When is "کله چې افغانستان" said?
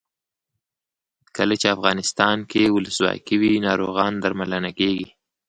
1.37-2.37